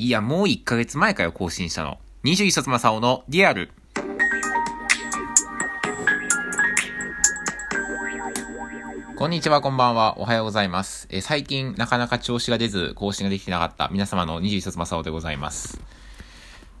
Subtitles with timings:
[0.00, 1.98] いや、もう1ヶ月前かよ、更新したの。
[2.22, 3.72] 21冊正雄のリアル。
[9.16, 10.16] こんにちは、こんばんは。
[10.20, 11.08] おはようございます。
[11.10, 15.80] え最近、なかなか調子が出ず、更新ができてなかった皆様の21冊正雄でございます。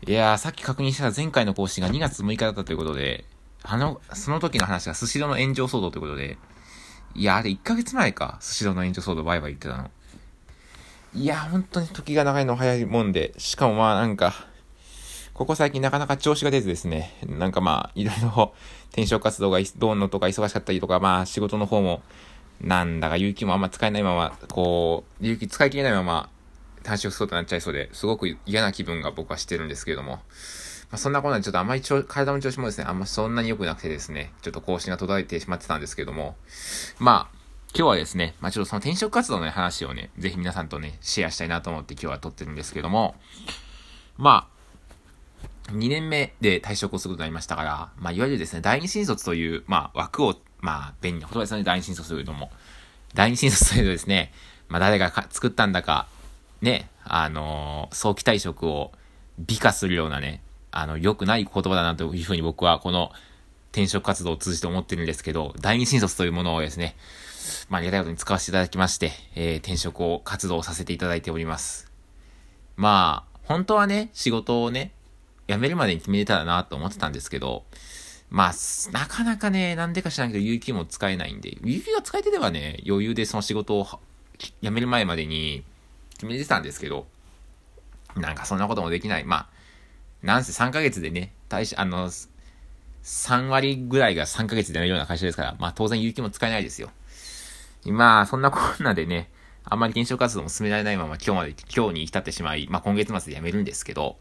[0.06, 3.24] いやー、さっき確認した前回の更新が2月6日だったということで、
[3.64, 6.38] あの、その時の話がスシロの炎上騒動ということで、
[7.16, 9.90] いや、あれ1ヶ月前か、スシロの炎上騒動バイバイ言ってたの。
[11.14, 14.34] いや、本当に時が長いの早いもんで、しかもまあなんか、
[15.32, 18.54] ここ最近なかなか調子が出ずですね、なんかまあ、いろいろ
[18.90, 22.02] 転職活動がどうのとか忙しかったりとか、まあ仕事の方も、
[22.60, 26.28] なんだか勇気もあんま使えないまま、こう、勇気使い切れないまま、
[26.82, 30.20] 短縮そうとなっちゃいそうで、すごく嫌な気分が僕はしてるんですけれども、ま
[30.92, 36.36] あ、そんなことでちょっとあまり体の調子もですね、あんまそんなに良くなくてですね、ちょっと更新が途絶えてしまってたんですけれども、
[36.98, 37.37] まあ、
[37.74, 43.14] 今日はですね、まあ、ちょっとその転職活動の話をね、ぜひ皆さんとね、シェアしたいなと思って今日は撮ってるんですけども、
[44.16, 44.48] ま
[45.68, 52.50] あ、2年目で退職をすることになりましたから、まあ、いわゆるですね、第二新卒という、まあ、枠を、まあ、便利な言葉ですね、第二新卒というのも。
[53.14, 54.32] 第二新卒というとですね、
[54.68, 56.08] まあ、誰が作ったんだか、
[56.62, 58.92] ね、あのー、早期退職を
[59.38, 63.12] 美化するようなね、あの、良くない言葉だなというふうに僕はこの
[63.72, 66.96] 転職活動を通じて思ってるんですけど、第二新卒というものをですね、
[67.68, 71.90] まあ、ありがたいことに使わせていただきまして、えー、転職を活動させていただいております。
[72.76, 74.92] まあ、本当はね、仕事をね、
[75.48, 77.64] 辞めるまでに決めれたらなと思ってたんですけど、
[78.30, 78.52] まあ、
[78.92, 83.86] なかなかね、なんでか知らんけど、有給も使えないんで、有給が使えてればね、余裕でその仕事を
[84.62, 85.64] 辞める前までに
[86.12, 87.06] 決めてたんですけど、
[88.16, 89.24] なんかそんなこともできない。
[89.24, 89.48] まあ、
[90.22, 92.10] なんせ3ヶ月でね、大し、あの、
[93.02, 96.90] 3割ぐらいが3ヶ月でやるような会社ですから、まあ当然有給も使えないですよ。
[97.86, 99.30] まあ、そんなこんなでね、
[99.64, 104.16] あんまり検証活動も進められないまま今日まで、今日に至ってしまい、まあ今月末で辞めるんですけど、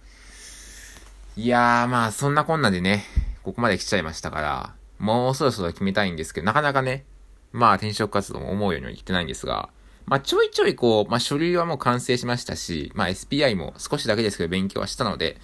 [1.37, 3.05] いやーまあそんなこんなでね、
[3.43, 7.05] ここまで来ちゃいましたから、もうそろそろ決めたいんですけど、なかなかね、
[7.51, 9.69] まあ転職活動も思うようにはいってないんですが、
[10.05, 15.37] まあちょいちょいこう、まあ書類はもう完成しましたし、まあ SPI も少しだけですけど勉強はしたので、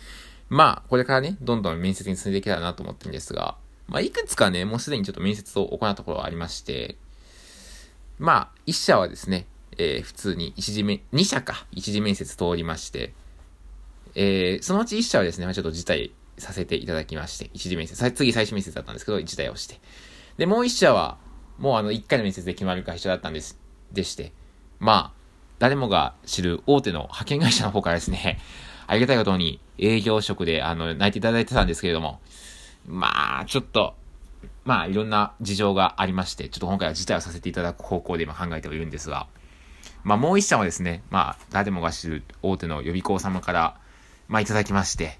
[0.49, 3.55] まあこれからね、どんどん面接に進んでいけたらなと思ってるんですが、
[3.87, 6.97] まあいくつかね、もうすでにちょっと面接を行ったところはありまして、
[8.19, 9.47] まあ、1社はですね、
[9.77, 13.13] えー、普通に一次面、2社か、一次面接通りまして、
[14.15, 19.79] えー、そのうち1社はですね、まあ、ちょっと辞退させていただきまして、一次面接、次最終面接だったんですけど、辞退をして。
[20.37, 21.17] で、もう1社は、
[21.57, 23.59] もうあの、1回の面接で決まる会社だったんです、
[23.91, 24.31] でして、
[24.79, 25.23] まあ、
[25.59, 28.39] 誰もが知る大手の派遣会社の方からですね、
[28.85, 32.19] ありがたいことに営業職で、あの、泣いていただいてたんですけれども、
[32.85, 33.95] まあ、ちょっと、
[34.65, 39.27] まあ、いろんな事情がありまして、ちょっと今回は辞退をさせていただく方向で今考えてはいるんですが、
[40.03, 43.77] まあ、もう一社はですね、まあ、誰もが知る大手の予備校様から、
[44.27, 45.19] まあ、いただきまして、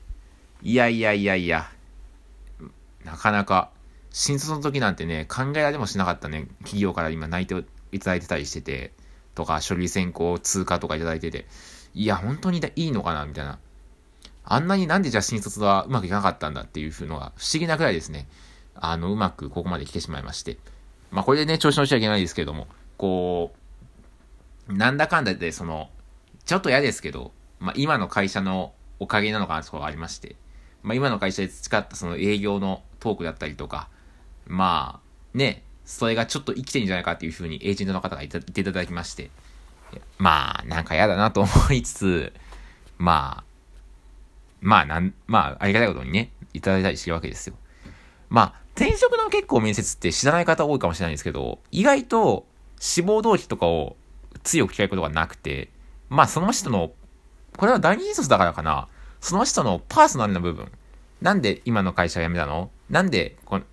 [0.62, 1.70] いやいやいやいや、
[3.04, 3.70] なかなか、
[4.12, 7.56] 新卒の時なんてね、考えられもしなかったね、企業から今泣いて
[7.92, 8.94] いただいてたりしてて、
[9.36, 11.48] とか、書類選考通過とかいただいてて、
[11.94, 13.60] いや、本当にいいのかなみたいな。
[14.46, 18.28] あんなになんでじゃあ新卒はうまくいかなかったんだっていうのが不思議なくらいですね。
[18.75, 20.57] あの、うまくここまで来てしまいまして。
[21.11, 22.67] まあ、これでね、調子乗っちゃいけないですけれども、
[22.97, 23.53] こ
[24.69, 25.89] う、なんだかんだで、その、
[26.45, 30.35] ちょっと嫌ですけど、まあ、今の会社のおかげなのかなとこがありまして、
[30.81, 33.89] まあ、今の会社で培ったその営業のトークだったりとか、
[34.47, 35.00] ま
[35.33, 39.31] あ、ね、それがちょっと生きてんじゃないかっていうふうにエージェントの方が言っていただきまして、
[40.17, 42.33] まあ、なんか嫌だなと思いつつ、
[42.97, 43.44] まあ、
[44.62, 47.56] まあ、なん、まあ、ありがたいことにね、いただいたりしてるわけですよ。
[48.29, 52.45] まあ、転職の結構面接って知らない方多いかもしれないんですけど、意外と
[52.79, 53.95] 志望動機とかを
[54.44, 55.69] 強く聞かれることがなくて、
[56.09, 56.91] まあその人の、
[57.57, 58.88] これは第二卒だからかな、
[59.22, 60.72] その人のパーソナルな部分。
[61.22, 62.72] なんで今の会社を辞めたの？
[62.89, 63.63] なんでこの、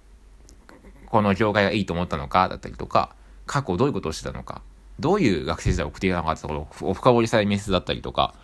[1.06, 2.49] この業界がいいと思ったのか？
[2.49, 3.16] だったりとか、
[3.47, 4.62] 過去どういうことをしてたのか、
[5.00, 8.34] どういう学生時代を送っていたのかってところを深掘りされる面接だったりとか、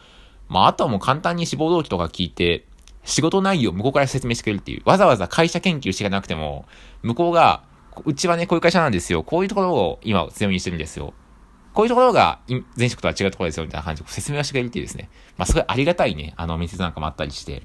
[0.49, 2.65] まああとはもう簡単に志望動機とか聞いて、
[3.07, 4.83] 仕事内容を向こうから説明してくれるっていう。
[4.85, 6.67] わざわざ会社研究していなくても、
[7.03, 7.63] 向こうが、
[8.05, 9.23] うちはね、こういう会社なんですよ。
[9.23, 11.15] こういうところを今強みにしてるんですよ。
[11.73, 12.41] こういうところが
[12.77, 15.09] 前職とは違うところですよ、みたいな感じで説明をしてくれるっていうですね。
[15.37, 17.63] まあ、すごいありがたいね、あの、面接なんかもあったりして。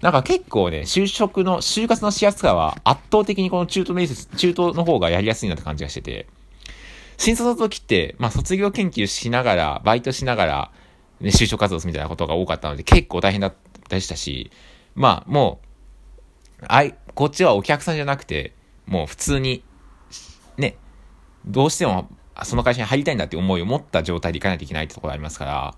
[0.00, 6.26] なんか結構ね、就職の、就活のしやすさは圧倒的にこの中途面接、中途の方がやりやすいなって感じがしてて。
[7.16, 10.70] 新卒の時って、まあ、卒業研究しながら、バイトしながら、
[11.20, 14.50] ね、就職活動するみたいなことが多かったので、結構大変だったでしたし、
[14.94, 15.60] まあ、も
[16.60, 18.54] う、あい、こっちはお客さんじゃなくて、
[18.86, 19.62] もう普通に、
[20.56, 20.76] ね、
[21.46, 22.08] どうしても、
[22.42, 25.74] その会社に入りたいんだって思いを持った状態で行かないといけないってところありますから、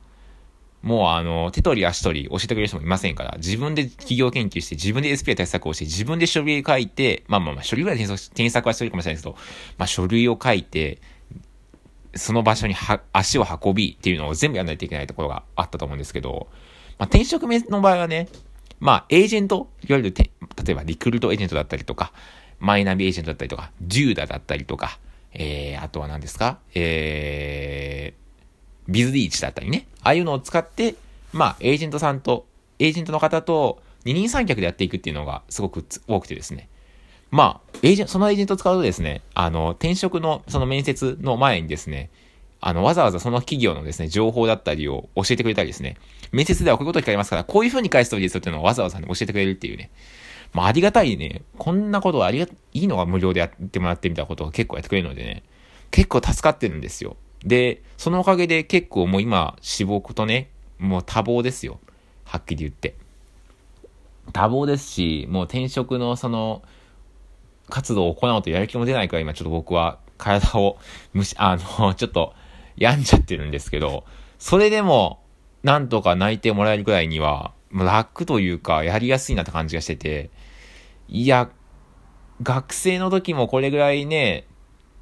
[0.83, 9.37] もうあの、手取り足取り教えてくれる人もいませんから、自分で企業研究して、自分で SPI 対策をして、自分で書類書いて、まあまあまあ、書類ぐらい添削はしてるかもしれないですけど、
[9.79, 11.01] まあ書類を書いて、
[12.15, 12.75] その場所に
[13.13, 16.49] 足を運びっていうのを全部やらないといけないところがあったと思うんですけど、
[16.99, 18.29] まあ転職目の場合はね、
[18.81, 20.31] まあエージェント、いわゆる例
[20.73, 22.13] えばリクルートエージェントだったりとか、
[22.59, 24.99] マイナビエージェントだったりとか、デューダだったりとか、
[25.35, 29.87] えー、あとは何ですかえー、ビズリーチだったりね。
[30.03, 30.95] ああいうのを使って、
[31.33, 32.47] まあ、エージェントさんと、
[32.79, 36.69] エージェントの方と二人三脚でやっていくっていうのがすごく多くてですね。
[37.33, 42.11] まあ、エージェント、そのエージェントを使うとですね、あの、転職のその面接の前にですね、
[42.61, 45.97] あの、わざわざその企業のですね、情報だったりを教えてくれたりですね、
[46.31, 49.91] 面接ではこういうこと聞かれますから、こういう風に返すといいですよっていうのをわざわざ、ね、教えてくれるっていうね。
[50.53, 55.43] まあ、ありがたいね、こんなことありが、いいのが無料でやってもらってみたことを結構やってくれるのでね、
[55.91, 57.17] 結構助かってるんですよ。
[57.43, 61.81] で、そのおかげで結構もう今、志望とね、もう多忙ですよ。
[62.25, 62.95] はっきり言って。
[64.33, 66.63] 多忙ですし、もう転職のその、
[67.73, 70.79] 活動を行うとやる気も出ないから今ちょっと僕は体を
[71.15, 72.35] むし、 あの、ちょっと
[72.77, 74.05] 病んじゃってるんですけど、
[74.39, 75.21] それでも、
[75.63, 80.31] なんとか泣いてもらえるくらいには、楽というか、やりやすいなって感じがしてて、
[81.09, 81.49] いや、
[82.43, 84.47] 学生の時もこれぐらいね、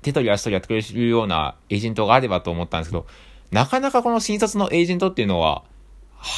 [0.02, 3.06] 手取り足取りやってくれるようなエージェントがあればと思ったんですけど、
[3.50, 5.64] なかなかこの新卒のエージェントっていうのは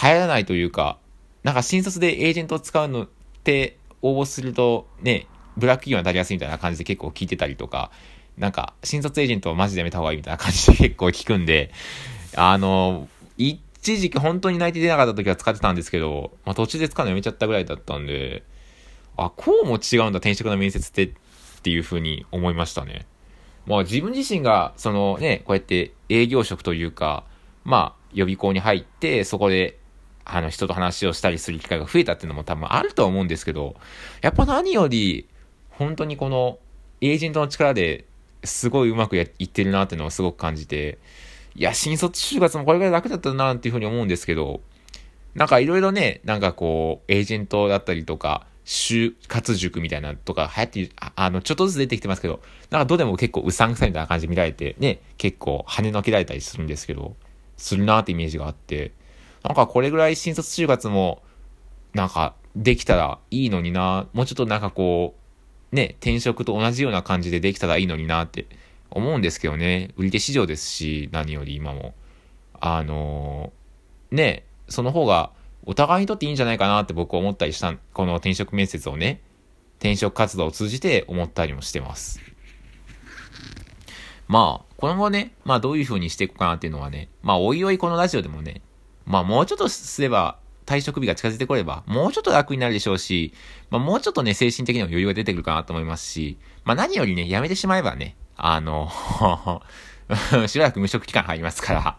[0.03, 0.99] 流行らないというか、
[1.43, 3.09] なんか新卒でエージェントを使うのっ
[3.45, 5.27] て応募するとね、
[5.57, 7.91] ブラック企業になりやすいみたいな感じで結構聞いてたりとか、
[8.39, 11.73] なんか新卒エージェントをマジでやめた方がいいみたいな感じで結構聞くんで、
[12.37, 18.43] あの、一時期本当に泣いて出なかった時は使ってたんですけど、まあ途中で使うのやめちゃったぐらいだったんで、
[19.17, 21.11] あ、こうも違うんだ転職の面接ってっ
[21.63, 23.07] ていう風に思いましたね。
[23.67, 27.25] まあ自分自身が、そのね、こうやって営業職というか、
[27.65, 29.79] まあ予備校に入って、そこで、
[30.25, 33.77] あの人と話をしたりする機会が増えたっていうのも多分あると思うんですけど、
[34.21, 35.27] やっぱ何より、
[35.83, 36.59] 本当にこの
[37.01, 38.07] エージェントの力で
[38.45, 40.99] すごいうまくいってるなっていうのをすごく感じて、
[41.55, 44.61] いや、新卒就活もこれぐらい楽だったなっていうふうに思うんですけど、
[45.35, 52.41] なんかいろいろね、なんかこう、エージェントだったりとか、就活塾みたいなとか流行ってあ、あの、ちょっとずつ出てきてますけど、
[52.71, 57.17] なんかどうでも結構うさんくさいみたいな感じ見られて、ね、結構跳ねのけられたりするんですけど、
[57.57, 58.93] するなってイメージがあって、
[59.43, 61.23] なんかこれぐらい新卒就活も、
[61.95, 65.22] なんかできたらいいのにな、もうちょっとなんかこう、
[65.73, 68.47] ね、転職と同じような感じでできたらいいのになって
[68.91, 71.95] 思うんですけどね、売り手市場ですし、何より今も。
[72.61, 75.33] あのー、ね、その方が
[75.65, 79.21] お互いにとっていいんじゃないかなって僕は思ったりした、この転職面接をね、
[79.79, 82.21] 転職活動を通じて思ったりもしてます。
[84.29, 88.63] まあ、今後ね、まあどういう風にしていこうかなっていうのはね、まあおいおいこのラジオでもね、
[89.07, 93.33] まあもうちょっとすれば退職日が近づいてこれば、もうちょっと楽になるでしょうし、
[93.71, 98.91] まあもうちょっとね、精神的にも余裕が出てくるかなと思いますし、まあ何よりね、やめてしまえばね、あの
[100.47, 101.97] しばらく無職期間入りますから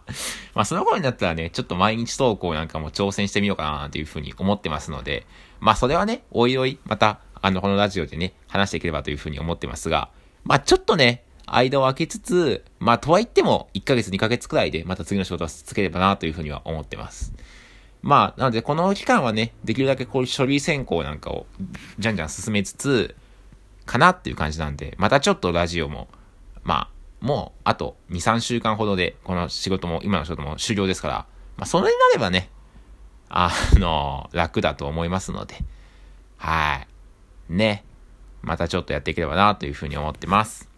[0.54, 5.26] まあその頃になったらね、ちょっと毎日投稿なんかも挑戦してみようかなというふうに思ってますので、
[5.60, 10.10] まあそれはね、おいおい、また、あの、このラジオでね、話していければというふうに思ってますが、
[10.44, 17.32] まあちょっとね、間を空けつつ、まあとはいっても1ヶ月2ヶ月くらいでまた次の仕事を続ければなというふうには思ってます。
[18.04, 21.46] まあ、なのでこの期間はね、できるだけこういう書類選考なんかを
[21.98, 23.16] じゃんじゃん進めつつ、
[23.86, 26.08] かなっていう感じなんで、またちょっとラジオも
[26.64, 26.88] ま
[27.20, 31.14] あ、もう、あと2、3週間ほどで、この仕事も、今の仕事も終了ですから、
[31.56, 32.50] まあ、それになればね、
[33.28, 35.56] あの、楽だと思いますので、
[36.38, 36.86] は
[37.48, 37.52] い。
[37.52, 37.84] ね。
[38.42, 40.68] またちょっとやっていければな、というふうに思ってます。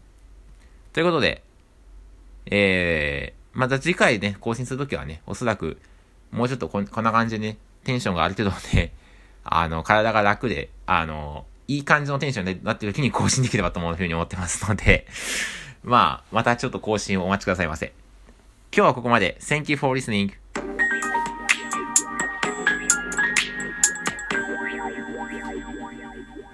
[0.92, 1.42] ということで、
[2.47, 5.80] えー、また次回ね、更新するときはね、おそらく、
[6.30, 8.92] もうちょっとこんな感じでね、テンションがある程度ね、
[9.45, 15.06] あの、体が楽で、あの、いい感じのテンションになってる時に更新できればと思うふうに思ってますので、
[15.83, 17.92] まあ、またちょっと更新をお待ちくださいませ。
[18.73, 19.37] 今日はここまで。
[19.40, 20.33] Thank you for listening.